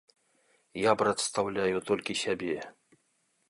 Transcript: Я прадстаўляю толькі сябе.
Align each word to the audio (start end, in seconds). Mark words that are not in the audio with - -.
Я 0.83 0.91
прадстаўляю 1.03 1.85
толькі 1.91 2.19
сябе. 2.25 2.57